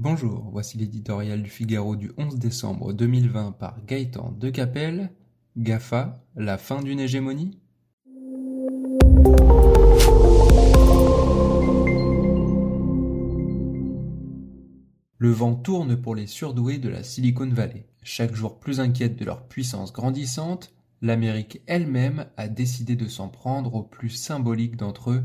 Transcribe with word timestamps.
Bonjour, 0.00 0.48
voici 0.52 0.78
l'éditorial 0.78 1.42
du 1.42 1.50
Figaro 1.50 1.96
du 1.96 2.12
11 2.18 2.36
décembre 2.36 2.92
2020 2.92 3.50
par 3.50 3.84
Gaëtan 3.84 4.30
Decapelle. 4.38 5.10
GAFA, 5.56 6.24
la 6.36 6.56
fin 6.56 6.82
d'une 6.82 7.00
hégémonie? 7.00 7.58
Le 15.16 15.30
vent 15.32 15.56
tourne 15.56 16.00
pour 16.00 16.14
les 16.14 16.28
surdoués 16.28 16.78
de 16.78 16.88
la 16.88 17.02
Silicon 17.02 17.48
Valley. 17.48 17.88
Chaque 18.04 18.36
jour 18.36 18.60
plus 18.60 18.78
inquiète 18.78 19.16
de 19.16 19.24
leur 19.24 19.48
puissance 19.48 19.92
grandissante, 19.92 20.72
l'Amérique 21.02 21.60
elle-même 21.66 22.26
a 22.36 22.46
décidé 22.46 22.94
de 22.94 23.08
s'en 23.08 23.28
prendre 23.28 23.74
au 23.74 23.82
plus 23.82 24.10
symbolique 24.10 24.76
d'entre 24.76 25.10
eux, 25.10 25.24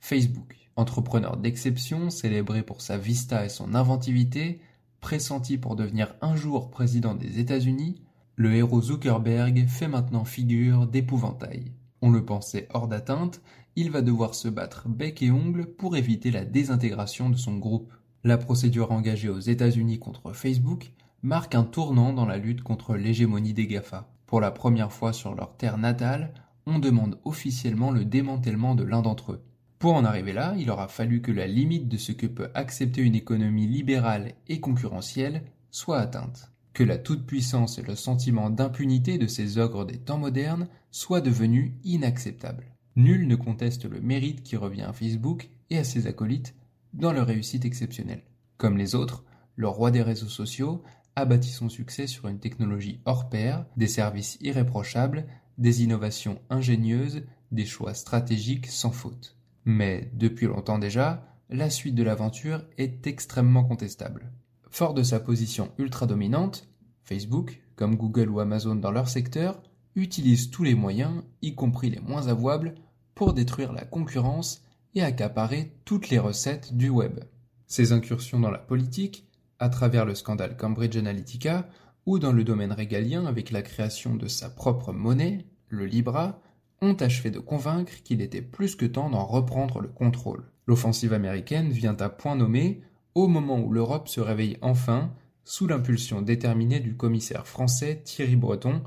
Facebook. 0.00 0.63
Entrepreneur 0.76 1.36
d'exception, 1.36 2.10
célébré 2.10 2.62
pour 2.62 2.80
sa 2.80 2.98
vista 2.98 3.44
et 3.44 3.48
son 3.48 3.74
inventivité, 3.74 4.60
pressenti 5.00 5.58
pour 5.58 5.76
devenir 5.76 6.16
un 6.20 6.34
jour 6.34 6.70
président 6.70 7.14
des 7.14 7.38
États-Unis, 7.38 8.00
le 8.36 8.54
héros 8.54 8.82
Zuckerberg 8.82 9.68
fait 9.68 9.86
maintenant 9.86 10.24
figure 10.24 10.86
d'épouvantail. 10.86 11.72
On 12.02 12.10
le 12.10 12.24
pensait 12.24 12.68
hors 12.74 12.88
d'atteinte, 12.88 13.40
il 13.76 13.90
va 13.90 14.02
devoir 14.02 14.34
se 14.34 14.48
battre 14.48 14.88
bec 14.88 15.22
et 15.22 15.30
ongle 15.30 15.66
pour 15.66 15.96
éviter 15.96 16.30
la 16.30 16.44
désintégration 16.44 17.30
de 17.30 17.36
son 17.36 17.56
groupe. 17.56 17.92
La 18.24 18.36
procédure 18.36 18.90
engagée 18.90 19.28
aux 19.28 19.38
États-Unis 19.38 19.98
contre 20.00 20.32
Facebook 20.32 20.92
marque 21.22 21.54
un 21.54 21.64
tournant 21.64 22.12
dans 22.12 22.26
la 22.26 22.36
lutte 22.38 22.62
contre 22.62 22.96
l'hégémonie 22.96 23.54
des 23.54 23.66
GAFA. 23.66 24.08
Pour 24.26 24.40
la 24.40 24.50
première 24.50 24.92
fois 24.92 25.12
sur 25.12 25.34
leur 25.34 25.56
terre 25.56 25.78
natale, 25.78 26.34
on 26.66 26.78
demande 26.78 27.18
officiellement 27.24 27.90
le 27.90 28.04
démantèlement 28.04 28.74
de 28.74 28.82
l'un 28.82 29.02
d'entre 29.02 29.32
eux. 29.32 29.44
Pour 29.84 29.96
en 29.96 30.06
arriver 30.06 30.32
là, 30.32 30.54
il 30.56 30.70
aura 30.70 30.88
fallu 30.88 31.20
que 31.20 31.30
la 31.30 31.46
limite 31.46 31.88
de 31.88 31.98
ce 31.98 32.12
que 32.12 32.26
peut 32.26 32.48
accepter 32.54 33.02
une 33.02 33.14
économie 33.14 33.66
libérale 33.66 34.32
et 34.48 34.58
concurrentielle 34.58 35.42
soit 35.70 35.98
atteinte, 35.98 36.50
que 36.72 36.82
la 36.82 36.96
toute-puissance 36.96 37.76
et 37.76 37.82
le 37.82 37.94
sentiment 37.94 38.48
d'impunité 38.48 39.18
de 39.18 39.26
ces 39.26 39.58
ogres 39.58 39.84
des 39.84 39.98
temps 39.98 40.16
modernes 40.16 40.68
soient 40.90 41.20
devenus 41.20 41.72
inacceptables. 41.84 42.72
Nul 42.96 43.28
ne 43.28 43.36
conteste 43.36 43.84
le 43.84 44.00
mérite 44.00 44.42
qui 44.42 44.56
revient 44.56 44.84
à 44.88 44.94
Facebook 44.94 45.50
et 45.68 45.76
à 45.76 45.84
ses 45.84 46.06
acolytes 46.06 46.54
dans 46.94 47.12
leur 47.12 47.26
réussite 47.26 47.66
exceptionnelle. 47.66 48.22
Comme 48.56 48.78
les 48.78 48.94
autres, 48.94 49.22
le 49.54 49.68
roi 49.68 49.90
des 49.90 50.00
réseaux 50.00 50.30
sociaux 50.30 50.82
a 51.14 51.26
bâti 51.26 51.50
son 51.50 51.68
succès 51.68 52.06
sur 52.06 52.28
une 52.28 52.40
technologie 52.40 53.02
hors 53.04 53.28
pair, 53.28 53.66
des 53.76 53.88
services 53.88 54.38
irréprochables, 54.40 55.26
des 55.58 55.82
innovations 55.82 56.40
ingénieuses, 56.48 57.24
des 57.52 57.66
choix 57.66 57.92
stratégiques 57.92 58.68
sans 58.68 58.90
faute. 58.90 59.36
Mais, 59.64 60.10
depuis 60.14 60.46
longtemps 60.46 60.78
déjà, 60.78 61.26
la 61.48 61.70
suite 61.70 61.94
de 61.94 62.02
l'aventure 62.02 62.62
est 62.78 63.06
extrêmement 63.06 63.64
contestable. 63.64 64.32
Fort 64.70 64.94
de 64.94 65.02
sa 65.02 65.20
position 65.20 65.70
ultra 65.78 66.06
dominante, 66.06 66.68
Facebook, 67.02 67.62
comme 67.76 67.96
Google 67.96 68.28
ou 68.28 68.40
Amazon 68.40 68.74
dans 68.74 68.90
leur 68.90 69.08
secteur, 69.08 69.62
utilise 69.94 70.50
tous 70.50 70.64
les 70.64 70.74
moyens, 70.74 71.22
y 71.42 71.54
compris 71.54 71.90
les 71.90 72.00
moins 72.00 72.28
avouables, 72.28 72.74
pour 73.14 73.32
détruire 73.32 73.72
la 73.72 73.84
concurrence 73.84 74.64
et 74.94 75.02
accaparer 75.02 75.76
toutes 75.84 76.08
les 76.08 76.18
recettes 76.18 76.74
du 76.74 76.88
web. 76.88 77.20
Ces 77.66 77.92
incursions 77.92 78.40
dans 78.40 78.50
la 78.50 78.58
politique, 78.58 79.28
à 79.58 79.68
travers 79.68 80.04
le 80.04 80.14
scandale 80.14 80.56
Cambridge 80.56 80.96
Analytica, 80.96 81.68
ou 82.06 82.18
dans 82.18 82.32
le 82.32 82.44
domaine 82.44 82.72
régalien 82.72 83.26
avec 83.26 83.50
la 83.50 83.62
création 83.62 84.14
de 84.14 84.26
sa 84.26 84.50
propre 84.50 84.92
monnaie, 84.92 85.46
le 85.68 85.86
Libra, 85.86 86.40
ont 86.84 86.94
achevé 86.94 87.30
de 87.30 87.38
convaincre 87.38 87.92
qu'il 88.04 88.20
était 88.20 88.42
plus 88.42 88.76
que 88.76 88.86
temps 88.86 89.10
d'en 89.10 89.24
reprendre 89.24 89.80
le 89.80 89.88
contrôle. 89.88 90.44
L'offensive 90.66 91.12
américaine 91.12 91.70
vient 91.70 91.96
à 91.98 92.08
point 92.08 92.36
nommé 92.36 92.82
au 93.14 93.26
moment 93.26 93.60
où 93.60 93.72
l'Europe 93.72 94.08
se 94.08 94.20
réveille 94.20 94.58
enfin, 94.60 95.12
sous 95.44 95.66
l'impulsion 95.66 96.22
déterminée 96.22 96.80
du 96.80 96.96
commissaire 96.96 97.46
français 97.46 98.02
Thierry 98.04 98.36
Breton, 98.36 98.82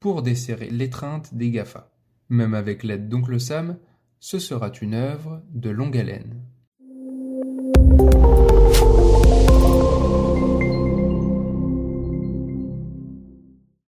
pour 0.00 0.22
desserrer 0.22 0.68
l'étreinte 0.68 1.34
des 1.34 1.50
GAFA. 1.50 1.92
Même 2.28 2.54
avec 2.54 2.82
l'aide 2.82 3.08
d'Oncle 3.08 3.38
Sam, 3.38 3.76
ce 4.18 4.38
sera 4.38 4.72
une 4.80 4.94
œuvre 4.94 5.42
de 5.52 5.70
longue 5.70 5.96
haleine. 5.96 6.41